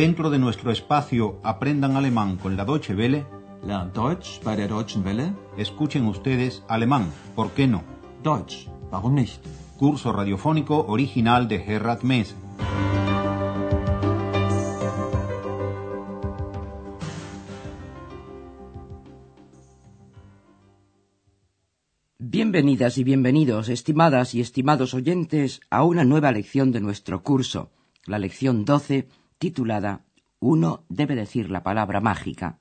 Dentro 0.00 0.30
de 0.30 0.38
nuestro 0.38 0.70
espacio 0.70 1.40
Aprendan 1.42 1.94
Alemán 1.94 2.38
con 2.38 2.56
la 2.56 2.64
Deutsche 2.64 2.94
Welle, 2.94 3.26
Lernt 3.62 3.94
Deutsch 3.94 4.40
bei 4.42 4.56
der 4.56 4.66
Deutschen 4.66 5.04
Welle. 5.04 5.34
escuchen 5.58 6.06
ustedes 6.06 6.64
alemán, 6.68 7.12
¿por 7.36 7.50
qué 7.50 7.66
no? 7.66 7.84
Deutsch, 8.22 8.66
warum 8.90 9.14
nicht? 9.16 9.44
Curso 9.78 10.10
radiofónico 10.10 10.86
original 10.88 11.48
de 11.48 11.58
Gerhard 11.58 12.02
Mess. 12.02 12.34
Bienvenidas 22.18 22.96
y 22.96 23.04
bienvenidos, 23.04 23.68
estimadas 23.68 24.34
y 24.34 24.40
estimados 24.40 24.94
oyentes, 24.94 25.60
a 25.68 25.84
una 25.84 26.04
nueva 26.04 26.32
lección 26.32 26.72
de 26.72 26.80
nuestro 26.80 27.22
curso, 27.22 27.70
la 28.06 28.18
lección 28.18 28.64
12, 28.64 29.06
titulada 29.40 30.04
Uno 30.38 30.84
debe 30.90 31.16
decir 31.16 31.50
la 31.50 31.62
palabra 31.62 32.00
mágica. 32.00 32.58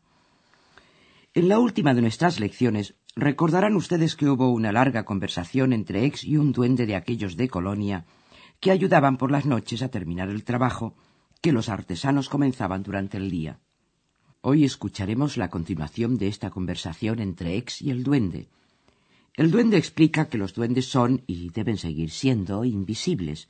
En 1.34 1.50
la 1.50 1.60
última 1.60 1.94
de 1.94 2.02
nuestras 2.02 2.40
lecciones, 2.40 2.96
recordarán 3.18 3.76
ustedes 3.76 4.16
que 4.16 4.30
hubo 4.30 4.50
una 4.50 4.72
larga 4.72 5.04
conversación 5.04 5.74
entre 5.74 6.06
Ex 6.06 6.24
y 6.24 6.38
un 6.38 6.54
duende 6.54 6.86
de 6.86 6.96
aquellos 6.96 7.36
de 7.36 7.50
Colonia 7.50 8.06
que 8.62 8.72
ayudaban 8.72 9.18
por 9.18 9.30
las 9.30 9.46
noches 9.46 9.82
a 9.82 9.90
terminar 9.90 10.30
el 10.30 10.46
trabajo 10.46 10.96
que 11.42 11.52
los 11.52 11.68
artesanos 11.68 12.30
comenzaban 12.30 12.82
durante 12.82 13.18
el 13.18 13.30
día. 13.30 13.60
Hoy 14.40 14.64
escucharemos 14.64 15.36
la 15.36 15.50
continuación 15.50 16.18
de 16.18 16.30
esta 16.30 16.50
conversación 16.50 17.20
entre 17.20 17.58
Ex 17.58 17.82
y 17.82 17.92
el 17.92 18.04
duende. 18.04 18.48
El 19.36 19.52
duende 19.52 19.76
explica 19.78 20.30
que 20.30 20.38
los 20.38 20.54
duendes 20.54 20.86
son 20.86 21.24
y 21.28 21.50
deben 21.50 21.78
seguir 21.78 22.10
siendo 22.10 22.64
invisibles, 22.64 23.50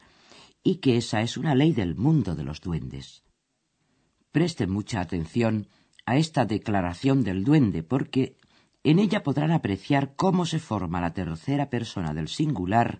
y 0.63 0.75
que 0.77 0.97
esa 0.97 1.21
es 1.21 1.37
una 1.37 1.55
ley 1.55 1.71
del 1.73 1.95
mundo 1.95 2.35
de 2.35 2.43
los 2.43 2.61
duendes. 2.61 3.23
Presten 4.31 4.69
mucha 4.69 5.01
atención 5.01 5.67
a 6.05 6.17
esta 6.17 6.45
declaración 6.45 7.23
del 7.23 7.43
duende, 7.43 7.83
porque 7.83 8.37
en 8.83 8.99
ella 8.99 9.23
podrán 9.23 9.51
apreciar 9.51 10.15
cómo 10.15 10.45
se 10.45 10.59
forma 10.59 11.01
la 11.01 11.13
tercera 11.13 11.69
persona 11.69 12.13
del 12.13 12.27
singular 12.27 12.99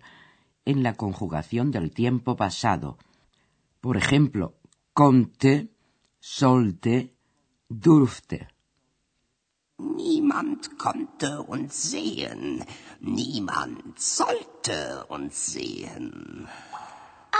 en 0.64 0.82
la 0.82 0.94
conjugación 0.94 1.70
del 1.70 1.90
tiempo 1.90 2.36
pasado. 2.36 2.98
Por 3.80 3.96
ejemplo, 3.96 4.56
konnte, 4.92 5.70
sollte, 6.18 7.14
durfte. 7.68 8.48
Niemand 9.80 10.76
konnte 10.76 11.38
uns 11.48 11.74
sehen, 11.74 12.60
niemand 13.00 13.96
sollte 13.96 14.76
uns 15.08 15.34
sehen. 15.34 16.46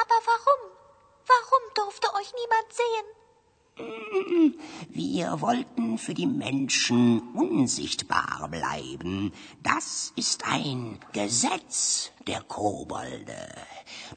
Aber 0.02 0.18
warum? 0.32 0.60
Warum 1.32 1.62
durfte 1.80 2.08
euch 2.18 2.30
niemand 2.40 2.68
sehen? 2.82 3.08
Wir 4.90 5.40
wollten 5.40 5.98
für 5.98 6.14
die 6.14 6.26
Menschen 6.26 7.00
unsichtbar 7.34 8.48
bleiben. 8.50 9.32
Das 9.62 10.12
ist 10.16 10.46
ein 10.46 11.00
Gesetz 11.12 12.10
der 12.26 12.42
Kobolde. 12.42 13.42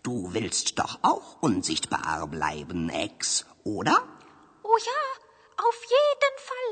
Du 0.02 0.34
willst 0.34 0.80
doch 0.80 1.00
auch 1.02 1.42
unsichtbar 1.42 2.28
bleiben, 2.28 2.90
Ex, 2.90 3.45
oder? 3.64 3.97
Oh 4.64 4.78
ja, 4.90 5.02
auf 5.68 5.80
jeden 5.97 6.36
Fall. 6.47 6.70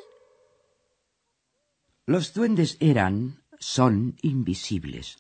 Los 2.08 2.34
duendes 2.34 2.75
eran, 2.81 3.42
son 3.59 4.18
invisibles. 4.22 5.18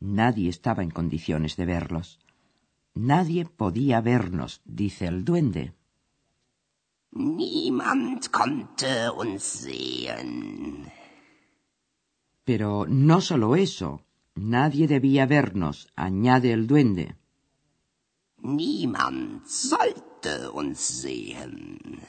Nadie 0.00 0.48
estaba 0.48 0.82
en 0.82 0.92
condiciones 0.92 1.56
de 1.56 1.66
verlos. 1.66 2.18
Nadie 2.96 3.44
podía 3.44 4.00
vernos, 4.00 4.62
dice 4.64 5.06
el 5.06 5.22
duende. 5.22 5.74
Niemand 7.12 8.30
konnte 8.30 9.10
uns 9.10 9.42
sehen. 9.42 10.90
Pero 12.44 12.86
no 12.88 13.20
solo 13.20 13.54
eso. 13.54 14.00
Nadie 14.34 14.88
debía 14.88 15.26
vernos, 15.26 15.88
añade 15.94 16.52
el 16.52 16.66
duende. 16.66 17.16
Niemand 18.38 19.44
sollte 19.44 20.48
uns 20.48 20.78
sehen. 20.78 22.00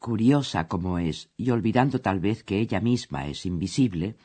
Curiosa 0.00 0.66
como 0.66 0.98
es, 0.98 1.30
y 1.36 1.50
olvidando 1.50 2.00
tal 2.00 2.18
vez 2.18 2.42
que 2.42 2.58
ella 2.58 2.80
misma 2.80 3.28
es 3.28 3.46
invisible, 3.46 4.16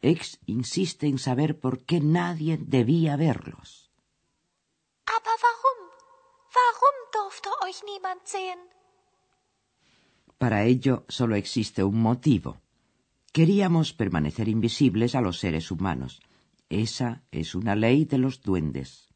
Ex 0.00 0.38
insiste 0.46 1.08
en 1.08 1.18
saber 1.18 1.58
por 1.58 1.84
qué 1.84 2.00
nadie 2.00 2.58
debía 2.58 3.16
verlos. 3.16 3.87
Aber 5.16 5.34
warum? 5.46 5.80
Warum 6.58 6.96
durfte 7.18 7.50
euch 7.66 7.78
niemand 7.90 8.22
sehen? 8.34 8.60
Para 10.42 10.64
ello 10.72 11.04
solo 11.08 11.34
existe 11.34 11.82
un 11.82 11.98
motivo. 12.10 12.50
Queríamos 13.32 13.92
permanecer 13.92 14.48
invisibles 14.48 15.14
a 15.14 15.20
los 15.20 15.38
seres 15.38 15.70
humanos. 15.70 16.20
Esa 16.68 17.22
es 17.30 17.54
una 17.54 17.74
ley 17.74 18.04
de 18.04 18.18
los 18.18 18.42
duendes. 18.42 19.08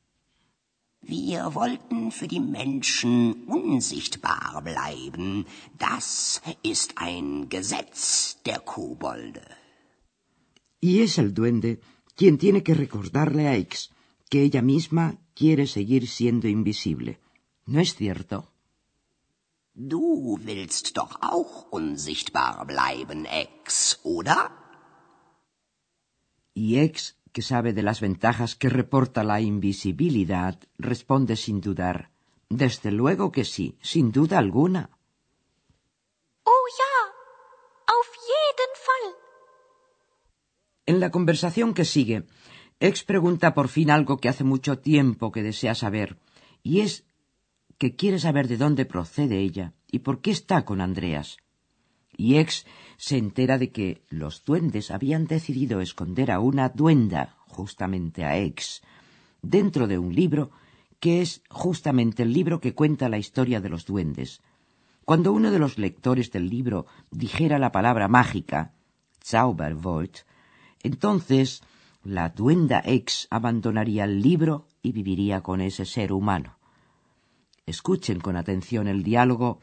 Wir 1.03 1.55
wollten 1.55 2.13
für 2.13 2.29
die 2.29 2.41
Menschen 2.41 3.45
unsichtbar 3.47 4.63
bleiben. 4.63 5.47
Das 5.77 6.41
ist 6.63 6.93
ein 6.97 7.49
Gesetz 7.49 8.39
der 8.47 8.61
Kobolde. 8.61 9.45
Y 10.81 11.03
es 11.03 11.19
el 11.19 11.35
duende 11.35 11.81
quien 12.17 12.39
tiene 12.39 12.63
que 12.63 12.75
recordarle 12.75 13.49
a 13.49 13.57
Ex 13.57 13.91
que 14.33 14.45
ella 14.49 14.63
misma 14.63 15.19
quiere 15.35 15.67
seguir 15.67 16.09
siendo 16.09 16.47
invisible. 16.49 17.21
¿No 17.67 17.81
es 17.81 17.95
cierto? 17.95 18.37
Du 19.75 20.39
willst 20.47 20.97
doch 20.97 21.15
auch 21.21 21.71
unsichtbar 21.71 22.67
bleiben, 22.67 23.27
Ex, 23.27 24.01
oder? 24.05 24.41
Y 26.55 26.79
Ex, 26.79 27.19
que 27.35 27.43
sabe 27.43 27.75
de 27.75 27.83
las 27.83 28.01
ventajas 28.01 28.57
que 28.57 28.71
reporta 28.71 29.23
la 29.23 29.43
invisibilidad, 29.43 30.59
responde 30.79 31.37
sin 31.37 31.61
dudar. 31.61 32.11
Desde 32.49 32.91
luego 32.91 33.33
que 33.33 33.45
sí, 33.45 33.77
sin 33.83 34.13
duda 34.13 34.39
alguna. 34.39 34.89
Oh 36.45 36.67
ja, 36.79 36.95
auf 37.97 38.11
jeden 38.31 38.73
Fall. 38.87 39.07
En 40.87 41.01
la 41.01 41.11
conversación 41.11 41.75
que 41.75 41.85
sigue, 41.85 42.25
Ex 42.83 43.05
pregunta 43.05 43.55
por 43.55 43.69
fin 43.69 43.93
algo 43.93 44.17
que 44.17 44.29
hace 44.29 44.43
mucho 44.43 44.81
tiempo 44.81 45.31
que 45.31 45.45
desea 45.45 45.77
saber, 45.77 46.19
y 46.65 46.81
es 46.81 47.05
que 47.79 47.95
quiere 47.95 48.19
saber 48.19 48.49
de 48.49 48.57
dónde 48.57 48.87
procede 48.87 49.39
ella 49.39 49.73
y 49.89 50.01
por 50.01 50.21
qué 50.21 50.33
está 50.33 50.65
con 50.65 50.81
Andreas. 50.81 51.37
Y 52.17 52.39
Ex 52.39 52.67
se 52.97 53.19
entera 53.19 53.57
de 53.57 53.71
que 53.71 54.03
los 54.11 54.45
duendes 54.45 54.91
habían 54.91 55.27
decidido 55.27 55.81
esconder 55.81 56.33
a 56.33 56.41
una 56.41 56.71
duenda, 56.71 57.37
justamente 57.47 58.25
a 58.25 58.37
Ex, 58.37 58.83
dentro 59.43 59.87
de 59.87 59.99
un 59.99 60.13
libro 60.13 60.51
que 60.99 61.23
es 61.23 61.45
justamente 61.51 62.25
el 62.25 62.33
libro 62.33 62.61
que 62.61 62.75
cuenta 62.75 63.09
la 63.09 63.19
historia 63.19 63.61
de 63.61 63.69
los 63.69 63.87
duendes. 63.87 64.41
Cuando 65.05 65.33
uno 65.33 65.53
de 65.53 65.61
los 65.61 65.79
lectores 65.79 66.33
del 66.33 66.49
libro 66.49 66.87
dijera 67.13 67.61
la 67.61 67.71
palabra 67.71 68.09
mágica, 68.09 68.75
Zauberwort, 69.23 70.27
entonces 70.83 71.63
la 72.05 72.31
duenda 72.31 72.83
Ex 72.85 73.29
abandonaría 73.31 74.05
el 74.05 74.23
libro 74.23 74.67
y 74.83 74.93
viviría 74.93 75.43
con 75.43 75.61
ese 75.61 75.85
ser 75.85 76.13
humano. 76.13 76.59
Escuchen 77.67 78.21
con 78.21 78.37
atención 78.37 78.89
el 78.89 79.03
diálogo 79.03 79.61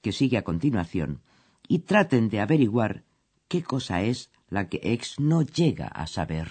que 0.00 0.12
sigue 0.12 0.38
a 0.38 0.44
continuación 0.44 1.20
y 1.68 1.80
traten 1.80 2.28
de 2.28 2.40
averiguar 2.40 3.04
qué 3.48 3.62
cosa 3.62 4.02
es 4.02 4.30
la 4.48 4.68
que 4.68 4.80
Ex 4.82 5.20
no 5.20 5.42
llega 5.42 5.86
a 5.86 6.06
saber. 6.06 6.48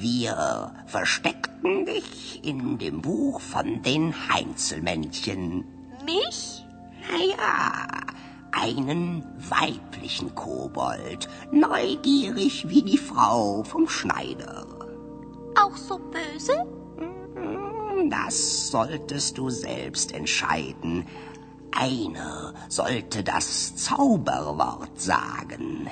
Wir 0.00 0.72
versteckten 0.86 1.84
dich 1.84 2.40
in 2.42 2.78
dem 2.78 3.02
Buch 3.02 3.38
von 3.38 3.82
den 3.82 4.14
Heinzelmännchen. 4.32 5.66
Mich? 6.06 6.64
Naja, 7.10 7.86
einen 8.50 9.26
weiblichen 9.36 10.34
Kobold, 10.34 11.28
neugierig 11.52 12.66
wie 12.70 12.80
die 12.80 12.96
Frau 12.96 13.62
vom 13.62 13.86
Schneider. 13.86 14.66
Auch 15.54 15.76
so 15.76 15.98
böse? 15.98 16.66
Das 18.08 18.70
solltest 18.70 19.36
du 19.36 19.50
selbst 19.50 20.14
entscheiden. 20.14 21.06
Einer 21.72 22.54
sollte 22.70 23.22
das 23.22 23.76
Zauberwort 23.76 24.98
sagen. 24.98 25.90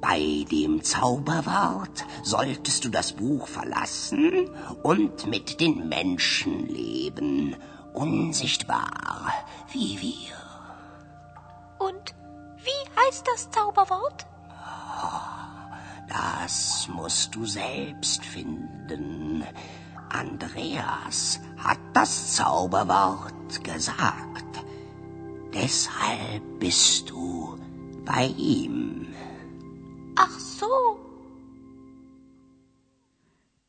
Bei 0.00 0.44
dem 0.50 0.82
Zauberwort 0.82 2.04
solltest 2.22 2.84
du 2.84 2.88
das 2.88 3.12
Buch 3.12 3.46
verlassen 3.46 4.48
und 4.82 5.26
mit 5.26 5.60
den 5.60 5.88
Menschen 5.88 6.66
leben. 6.66 7.54
unsichtbar 7.92 9.32
wie 9.72 10.00
wir. 10.00 10.36
Und 11.78 12.14
wie 12.58 13.00
heißt 13.00 13.26
das 13.26 13.50
Zauberwort? 13.50 14.26
Das 16.08 16.88
musst 16.88 17.34
du 17.34 17.46
selbst 17.46 18.24
finden. 18.24 19.44
Andreas 20.08 21.40
hat 21.56 21.78
das 21.94 22.34
Zauberwort 22.34 23.62
gesagt. 23.62 24.64
Deshalb 25.54 26.58
bist 26.58 27.10
du 27.10 27.58
bei 28.04 28.26
ihm. 28.26 29.09
So. 30.38 30.98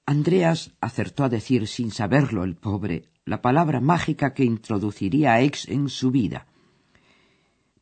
Andreas 0.05 0.73
acertó 0.81 1.23
a 1.23 1.29
decir 1.29 1.67
sin 1.67 1.91
saberlo 1.91 2.43
el 2.43 2.55
pobre 2.55 3.09
la 3.25 3.41
palabra 3.41 3.79
mágica 3.79 4.33
que 4.33 4.43
introduciría 4.43 5.33
a 5.33 5.41
Ex 5.41 5.67
en 5.67 5.89
su 5.89 6.11
vida. 6.11 6.47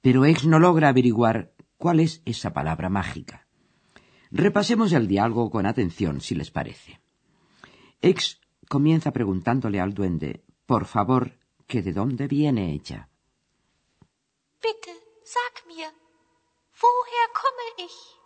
Pero 0.01 0.25
Ex 0.25 0.45
no 0.45 0.59
logra 0.59 0.89
averiguar 0.89 1.53
cuál 1.77 1.99
es 2.01 2.21
esa 2.25 2.53
palabra 2.53 2.89
mágica. 2.89 3.47
Repasemos 4.31 4.91
el 4.93 5.07
diálogo 5.07 5.49
con 5.49 5.65
atención, 5.65 6.21
si 6.21 6.35
les 6.35 6.51
parece. 6.51 7.01
Ex 8.01 8.39
comienza 8.67 9.11
preguntándole 9.11 9.79
al 9.79 9.93
duende, 9.93 10.43
por 10.65 10.85
favor, 10.85 11.39
que 11.67 11.81
de 11.81 11.93
dónde 11.93 12.27
viene 12.27 12.73
ella. 12.73 13.09
Bitte, 14.61 14.93
sag 15.23 15.65
mir, 15.67 15.89
woher 16.79 17.29
komme 17.33 17.85
ich? 17.85 18.18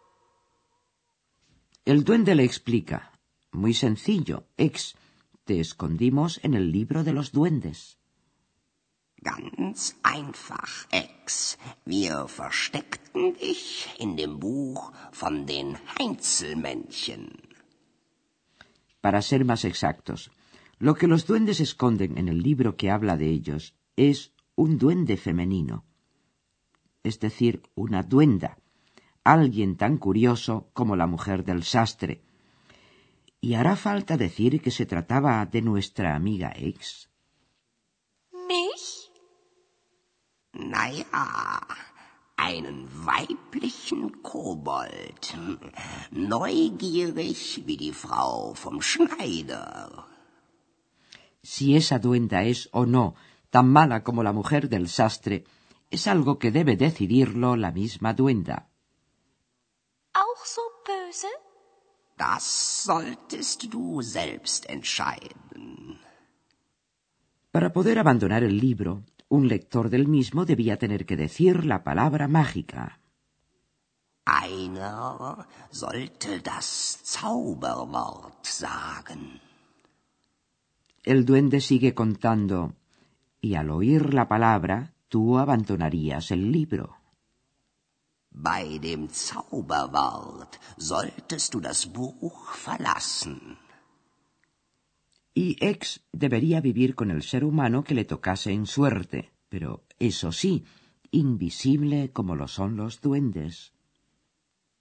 El 1.86 2.06
duende 2.06 2.34
le 2.34 2.46
explica, 2.46 3.12
muy 3.52 3.74
sencillo, 3.74 4.46
Ex, 4.56 4.96
te 5.44 5.60
escondimos 5.60 6.40
en 6.42 6.54
el 6.54 6.72
libro 6.72 7.04
de 7.04 7.12
los 7.12 7.34
duendes. 7.34 7.98
Ganz 9.18 9.98
einfach, 10.02 10.88
Ex. 10.92 11.58
Wir 11.86 12.28
versteckten 12.30 13.34
dich 13.34 13.90
in 14.00 14.16
dem 14.16 14.40
Buch 14.40 14.94
von 15.12 15.46
den 15.46 15.78
Heinzelmännchen. 16.00 17.42
Para 19.02 19.22
ser 19.22 19.44
más 19.44 19.66
exactos, 19.66 20.32
lo 20.80 20.96
que 20.96 21.08
los 21.08 21.26
duendes 21.26 21.60
esconden 21.60 22.18
en 22.18 22.30
el 22.30 22.40
libro 22.42 22.78
que 22.78 22.92
habla 22.92 23.18
de 23.18 23.30
ellos 23.30 23.76
es 23.98 24.32
un 24.56 24.78
duende 24.78 25.18
femenino, 25.18 25.84
es 27.04 27.20
decir, 27.20 27.62
una 27.76 28.04
duenda, 28.04 28.58
alguien 29.24 29.78
tan 29.78 29.98
curioso 29.98 30.70
como 30.74 30.96
la 30.96 31.08
mujer 31.08 31.44
del 31.44 31.64
sastre. 31.64 32.22
¿Y 33.40 33.56
hará 33.56 33.76
falta 33.76 34.18
decir 34.18 34.62
que 34.62 34.72
se 34.72 34.86
trataba 34.86 35.46
de 35.46 35.62
nuestra 35.62 36.16
amiga 36.16 36.54
Ex? 36.56 37.10
Mich? 38.32 39.12
Naja, 40.54 41.68
einen 42.38 42.88
weiblichen 43.06 44.22
Kobold. 44.22 45.24
Neugierig 46.12 47.64
wie 47.66 47.78
die 47.78 47.94
Frau 47.94 48.54
vom 48.54 48.82
Schneider. 48.82 50.06
Si 51.42 51.76
esa 51.76 52.00
duenda 52.00 52.44
es 52.44 52.70
o 52.72 52.86
no 52.86 53.16
tan 53.50 53.68
mala 53.70 54.04
como 54.04 54.24
la 54.24 54.34
mujer 54.34 54.70
del 54.70 54.88
sastre, 54.88 55.44
es 55.92 56.08
algo 56.08 56.40
que 56.40 56.52
debe 56.52 56.76
decidirlo 56.76 57.56
la 57.56 57.72
misma 57.72 58.14
duenda. 58.14 58.73
Auch 60.34 60.46
so 60.46 60.62
böse? 60.86 61.32
Das 62.18 62.46
solltest 62.84 63.74
du 63.74 64.02
selbst 64.02 64.70
entscheiden. 64.70 66.00
Para 67.52 67.70
poder 67.72 67.98
abandonar 68.00 68.42
el 68.44 68.58
libro, 68.58 69.04
un 69.30 69.48
lector 69.48 69.90
del 69.90 70.08
mismo 70.08 70.46
debía 70.46 70.78
tener 70.78 71.06
que 71.06 71.18
decir 71.18 71.66
la 71.66 71.84
palabra 71.84 72.28
mágica. 72.28 73.00
Einer 74.26 75.46
sollte 75.70 76.40
das 76.40 76.68
Zauberwort 77.04 78.46
sagen. 78.46 79.42
El 81.04 81.26
duende 81.26 81.60
sigue 81.62 81.94
contando, 81.94 82.74
y 83.42 83.56
al 83.56 83.70
oír 83.70 84.14
la 84.14 84.28
palabra, 84.28 84.94
tú 85.10 85.38
abandonarías 85.38 86.32
el 86.32 86.52
libro. 86.52 87.03
Bei 88.34 88.80
dem 88.80 89.10
Zauberwort 89.10 90.60
solltest 90.78 91.54
du 91.54 91.60
das 91.60 91.86
Buch 91.86 92.52
verlassen. 92.52 93.58
Y 95.36 95.58
Ex 95.60 96.02
debería 96.12 96.60
vivir 96.62 96.96
con 96.96 97.12
el 97.12 97.22
ser 97.22 97.44
humano 97.44 97.84
que 97.84 97.94
le 97.94 98.06
tocase 98.06 98.52
en 98.52 98.66
suerte, 98.66 99.32
pero 99.50 99.86
eso 100.00 100.32
sí, 100.32 100.66
invisible 101.12 102.12
como 102.12 102.36
lo 102.36 102.48
son 102.48 102.76
los 102.76 103.02
duendes. 103.02 103.72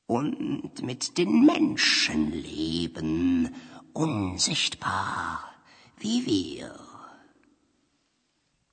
Und 0.07 0.83
mit 0.83 1.17
den 1.17 1.45
Menschen 1.45 2.33
leben, 2.33 3.55
unsichtbar 3.93 5.41
wie 5.99 6.27
wir. 6.27 6.73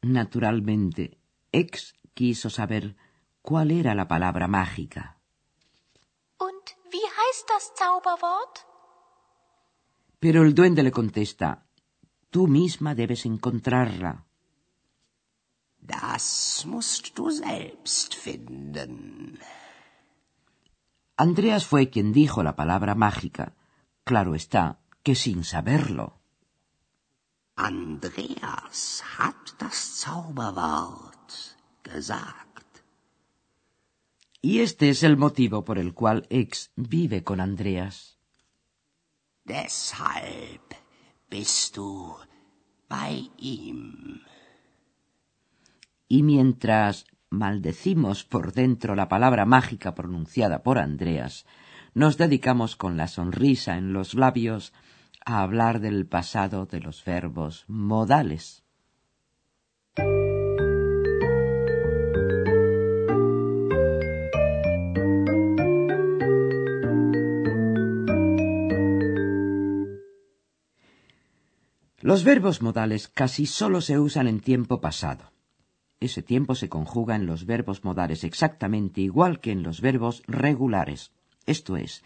Naturalmente, 0.01 1.17
Ex 1.51 1.93
quiso 2.13 2.49
saber 2.49 2.95
cuál 3.49 3.71
era 3.71 3.95
la 3.95 4.07
palabra 4.13 4.47
mágica. 4.47 5.03
Und 6.47 6.65
wie 6.93 7.07
heißt 7.19 7.45
das 7.53 7.65
Zauberwort? 7.79 8.55
Pero 10.23 10.43
el 10.43 10.53
duende 10.53 10.83
le 10.83 10.91
contesta, 10.99 11.49
tú 12.33 12.41
misma 12.47 12.91
debes 13.01 13.21
encontrarla. 13.33 14.13
Das 15.95 16.25
musst 16.73 17.17
du 17.17 17.25
selbst 17.31 18.09
finden. 18.13 18.93
Andreas 21.25 21.63
fue 21.65 21.89
quien 21.89 22.13
dijo 22.13 22.43
la 22.43 22.55
palabra 22.55 22.93
mágica. 22.93 23.45
Claro 24.09 24.35
está 24.35 24.63
que 25.01 25.15
sin 25.15 25.43
saberlo. 25.43 26.07
Andreas 27.55 29.03
hat 29.17 29.43
das 29.57 29.77
Zauberwort 30.01 31.29
gesagt. 31.81 32.48
Y 34.41 34.59
este 34.59 34.89
es 34.89 35.03
el 35.03 35.17
motivo 35.17 35.65
por 35.65 35.77
el 35.77 35.93
cual 35.93 36.25
Ex 36.29 36.71
vive 36.75 37.23
con 37.23 37.41
Andreas. 37.41 38.19
Deshalb 39.43 40.61
bist 41.29 41.75
du 41.75 42.15
bei 42.87 43.29
ihm. 43.37 44.21
Y 46.07 46.23
mientras 46.23 47.05
maldecimos 47.29 48.23
por 48.23 48.53
dentro 48.53 48.95
la 48.95 49.09
palabra 49.09 49.45
mágica 49.45 49.93
pronunciada 49.93 50.63
por 50.63 50.79
Andreas, 50.79 51.45
nos 51.93 52.17
dedicamos 52.17 52.77
con 52.77 52.95
la 52.95 53.07
sonrisa 53.07 53.77
en 53.77 53.91
los 53.91 54.13
labios 54.13 54.73
a 55.25 55.41
hablar 55.41 55.81
del 55.81 56.07
pasado 56.07 56.65
de 56.65 56.79
los 56.79 57.03
verbos 57.03 57.65
modales. 57.67 58.63
Los 72.01 72.23
verbos 72.23 72.61
modales 72.61 73.09
casi 73.09 73.45
solo 73.45 73.81
se 73.81 73.99
usan 73.99 74.27
en 74.27 74.39
tiempo 74.39 74.79
pasado. 74.79 75.33
Ese 75.99 76.23
tiempo 76.23 76.55
se 76.55 76.69
conjuga 76.69 77.17
en 77.17 77.25
los 77.25 77.45
verbos 77.45 77.83
modales 77.83 78.23
exactamente 78.23 79.01
igual 79.01 79.41
que 79.41 79.51
en 79.51 79.63
los 79.63 79.81
verbos 79.81 80.23
regulares, 80.25 81.11
esto 81.45 81.75
es, 81.75 82.05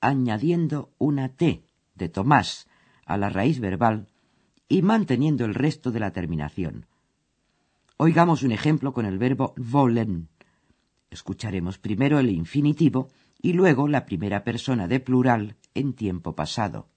añadiendo 0.00 0.92
una 0.98 1.30
T 1.30 1.64
de 1.96 2.08
Tomás 2.08 2.68
a 3.04 3.16
la 3.16 3.30
raíz 3.30 3.58
verbal 3.58 4.08
y 4.68 4.82
manteniendo 4.82 5.44
el 5.44 5.54
resto 5.54 5.90
de 5.90 5.98
la 5.98 6.12
terminación. 6.12 6.86
Oigamos 7.96 8.44
un 8.44 8.52
ejemplo 8.52 8.92
con 8.92 9.06
el 9.06 9.18
verbo 9.18 9.54
wollen. 9.56 10.28
Escucharemos 11.10 11.78
primero 11.78 12.20
el 12.20 12.30
infinitivo 12.30 13.08
y 13.40 13.54
luego 13.54 13.88
la 13.88 14.06
primera 14.06 14.44
persona 14.44 14.86
de 14.86 15.00
plural 15.00 15.56
en 15.74 15.94
tiempo 15.94 16.36
pasado. 16.36 16.88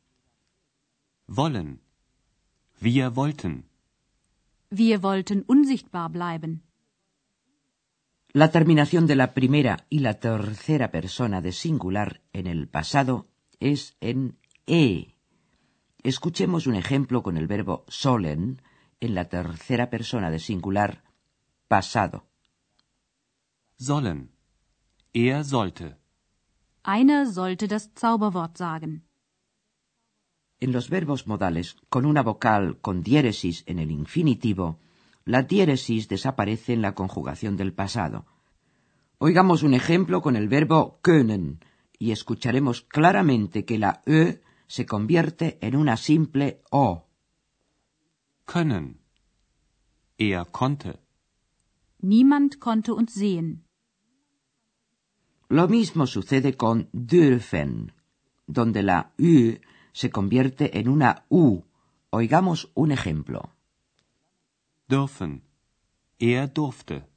Wir 2.80 3.16
wollten. 3.16 3.70
Wir 4.70 5.02
wollten 5.04 5.44
unsichtbar 5.44 6.10
bleiben. 6.10 6.64
La 8.34 8.52
terminación 8.52 9.08
de 9.08 9.16
la 9.16 9.34
primera 9.34 9.86
y 9.90 10.00
la 10.00 10.16
tercera 10.16 10.92
persona 10.92 11.40
de 11.42 11.54
singular 11.54 12.22
en 12.34 12.48
el 12.48 12.68
pasado 12.68 13.30
es 13.60 13.96
en 14.02 14.38
e. 14.68 15.16
Escuchemos 16.04 16.68
un 16.68 16.76
ejemplo 16.76 17.24
con 17.24 17.38
el 17.38 17.48
verbo 17.48 17.86
sollen 17.88 18.62
en 19.00 19.16
la 19.16 19.26
tercera 19.30 19.90
persona 19.90 20.30
de 20.30 20.40
singular 20.40 21.04
pasado. 21.70 22.28
Sollen. 23.78 24.32
Er 25.14 25.46
sollte. 25.46 25.98
Einer 26.84 27.26
sollte 27.26 27.70
das 27.70 27.94
Zauberwort 27.96 28.58
sagen. 28.58 29.05
En 30.66 30.72
los 30.72 30.90
verbos 30.90 31.28
modales 31.28 31.78
con 31.90 32.08
una 32.08 32.24
vocal 32.24 32.80
con 32.82 33.04
diéresis 33.04 33.64
en 33.68 33.78
el 33.78 33.92
infinitivo, 33.92 34.80
la 35.24 35.44
diéresis 35.44 36.08
desaparece 36.08 36.74
en 36.74 36.82
la 36.82 36.96
conjugación 36.96 37.56
del 37.56 37.72
pasado. 37.72 38.26
Oigamos 39.20 39.62
un 39.62 39.76
ejemplo 39.76 40.24
con 40.24 40.36
el 40.36 40.48
verbo 40.48 40.98
können 41.04 41.60
y 42.00 42.10
escucharemos 42.10 42.82
claramente 42.82 43.64
que 43.64 43.78
la 43.78 44.02
e 44.08 44.42
se 44.66 44.88
convierte 44.88 45.60
en 45.62 45.76
una 45.76 45.98
simple 45.98 46.64
o. 46.72 47.12
Können. 48.46 49.02
Er 50.18 50.48
konnte. 50.52 51.00
Niemand 52.02 52.58
konnte 52.58 52.92
uns 52.92 53.14
sehen. 53.14 53.68
Lo 55.48 55.68
mismo 55.68 56.08
sucede 56.08 56.58
con 56.58 56.90
dürfen, 56.92 57.94
donde 58.48 58.82
la 58.82 59.14
ü 59.20 59.60
se 59.96 60.10
convierte 60.10 60.78
en 60.78 60.90
una 60.90 61.24
u. 61.30 61.62
Oigamos 62.10 62.70
un 62.74 62.92
ejemplo. 62.92 63.56
Dürfen. 64.90 65.44
Er 66.20 66.54
durfte. 66.54 67.08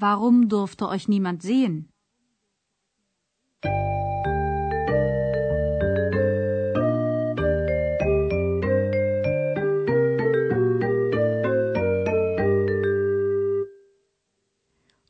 Warum 0.00 0.48
durfte 0.48 0.84
euch 0.94 1.08
niemand 1.08 1.42
sehen? 1.42 1.74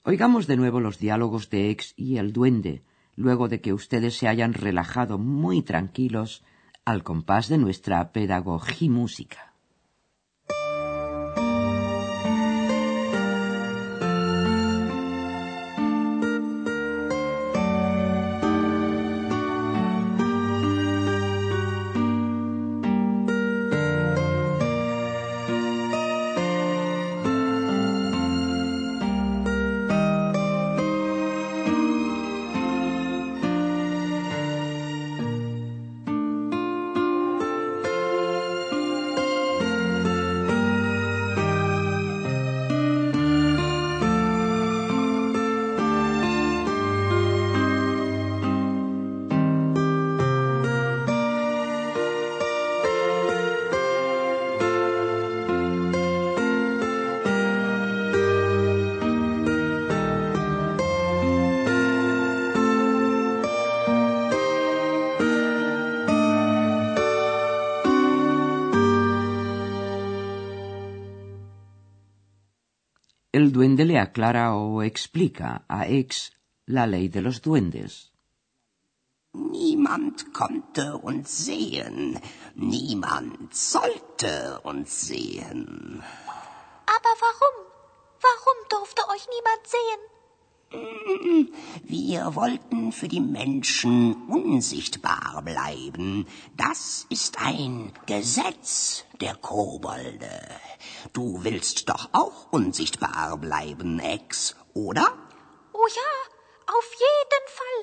Oigamos 0.05 0.49
de 0.49 0.57
nuevo 0.57 0.81
los 0.81 0.99
diálogos 0.99 1.51
de 1.51 1.71
Ex 1.71 1.95
y 1.97 2.17
el 2.17 2.33
duende, 2.33 2.83
luego 3.17 3.49
de 3.49 3.61
que 3.61 3.73
ustedes 3.73 4.17
se 4.17 4.29
hayan 4.29 4.55
relajado 4.55 5.19
muy 5.19 5.63
tranquilos 5.63 6.43
al 6.85 7.03
compás 7.03 7.49
de 7.49 7.59
nuestra 7.59 8.13
pedagogía 8.13 8.91
música. 8.91 9.52
El 73.43 73.51
duende 73.51 73.85
le 73.85 73.99
aclara 73.99 74.55
o 74.55 74.85
explica 74.85 75.65
a 75.77 75.81
Ex 76.01 76.31
la 76.67 76.85
ley 76.87 77.09
de 77.09 77.21
los 77.27 77.43
duendes. 77.47 77.93
Niemand 79.35 80.17
konnte 80.33 80.85
uns 81.11 81.29
sehen, 81.47 82.21
niemand 82.55 83.53
sollte 83.53 84.61
uns 84.71 84.91
sehen. 85.09 85.65
Aber 86.97 87.15
warum? 87.25 87.57
Warum 88.27 88.59
durfte 88.75 89.03
euch 89.13 89.25
niemand 89.35 89.63
sehen? 89.77 90.03
Wir 91.85 92.35
wollten 92.35 92.93
für 92.93 93.09
die 93.09 93.21
Menschen 93.21 94.15
unsichtbar 94.29 95.43
bleiben. 95.45 96.27
Das 96.57 97.07
ist 97.11 97.39
ein 97.41 97.93
Gesetz 98.07 99.05
der 99.21 99.35
Kobolde. 99.35 100.41
Du 101.13 101.45
willst 101.45 101.89
doch 101.89 102.09
auch 102.13 102.53
unsichtbar 102.53 103.37
bleiben, 103.39 103.99
Ex, 103.99 104.57
oder? 104.75 105.07
Oh 105.73 105.89
ja, 106.01 106.13
auf 106.77 106.89
jeden 107.07 107.47
Fall. 107.57 107.81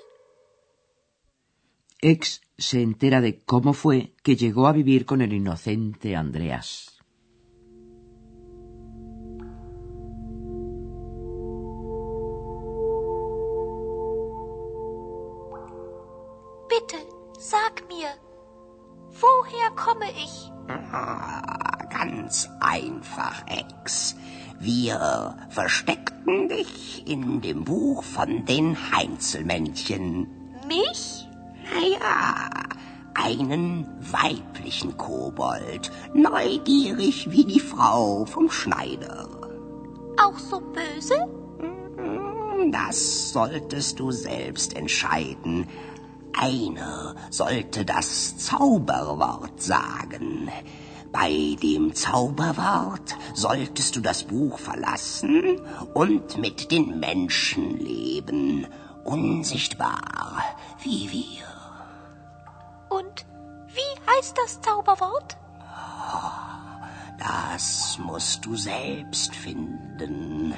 Ex 2.02 2.42
se 2.58 2.82
entera 2.82 3.22
de 3.22 3.44
cómo 3.46 3.74
fue 3.74 4.16
que 4.24 4.36
llegó 4.36 4.68
a 4.68 4.74
vivir 4.74 5.06
con 5.06 5.22
el 5.22 5.34
inocente 5.34 6.16
Andreas. 6.16 6.99
Komme 20.00 20.12
ich? 20.12 20.52
Ah, 20.92 21.78
ganz 21.90 22.50
einfach, 22.60 23.44
Ex. 23.48 24.16
Wir 24.60 25.36
versteckten 25.50 26.50
dich 26.50 27.08
in 27.08 27.42
dem 27.42 27.64
Buch 27.64 28.04
von 28.04 28.46
den 28.46 28.78
Heinzelmännchen. 28.92 30.28
Mich? 30.68 31.28
Naja, 31.74 32.50
einen 33.14 33.88
weiblichen 34.00 34.98
Kobold, 34.98 35.92
neugierig 36.14 37.32
wie 37.32 37.46
die 37.46 37.60
Frau 37.60 38.26
vom 38.26 38.50
Schneider. 38.50 39.28
Auch 40.22 40.38
so 40.38 40.60
böse? 40.60 41.28
Das 42.72 43.32
solltest 43.32 44.00
du 44.00 44.12
selbst 44.12 44.76
entscheiden. 44.76 45.68
Einer 46.42 47.16
sollte 47.32 47.84
das 47.84 48.38
Zauberwort 48.38 49.62
sagen. 49.62 50.50
Bei 51.12 51.58
dem 51.62 51.94
Zauberwort 51.94 53.18
solltest 53.34 53.98
du 53.98 54.00
das 54.00 54.24
Buch 54.24 54.58
verlassen 54.58 55.60
und 55.94 56.38
mit 56.38 56.72
den 56.72 56.98
Menschen 56.98 57.78
leben, 57.78 58.68
unsichtbar 59.04 60.42
wie 60.82 61.12
wir. 61.12 61.46
Und 62.88 63.26
wie 63.68 64.10
heißt 64.10 64.38
das 64.38 64.62
Zauberwort? 64.62 65.36
Das 67.20 68.00
musst 68.02 68.46
du 68.46 68.56
selbst 68.56 69.36
finden. 69.36 70.54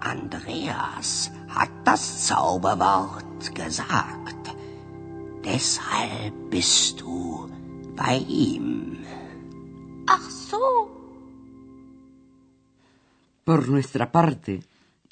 Andreas 0.00 1.30
hat 1.50 1.68
das 1.84 2.26
Zauberwort 2.26 3.54
gesagt. 3.54 4.39
Deshalb 5.42 6.34
bist 6.50 7.00
du 7.00 7.48
bei 7.96 8.18
ihm. 8.28 8.98
Ach 10.06 10.30
so. 10.30 10.90
Por 13.44 13.68
nuestra 13.68 14.12
parte, 14.12 14.62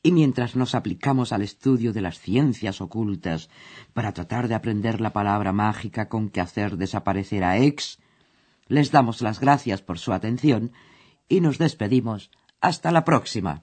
y 0.03 0.13
mientras 0.13 0.55
nos 0.55 0.75
aplicamos 0.75 1.33
al 1.33 1.43
estudio 1.43 1.93
de 1.93 2.03
las 2.03 2.19
ciencias 2.21 2.81
ocultas 2.81 3.49
para 3.95 4.13
tratar 4.13 4.49
de 4.49 4.55
aprender 4.55 5.01
la 5.01 5.13
palabra 5.13 5.53
mágica 5.53 6.09
con 6.09 6.29
que 6.29 6.41
hacer 6.41 6.77
desaparecer 6.77 7.43
a 7.43 7.59
Ex, 7.59 7.99
les 8.69 8.91
damos 8.91 9.23
las 9.23 9.41
gracias 9.41 9.83
por 9.83 9.99
su 9.99 10.13
atención 10.13 10.73
y 11.29 11.41
nos 11.41 11.59
despedimos. 11.59 12.31
Hasta 12.61 12.91
la 12.91 13.05
próxima. 13.05 13.63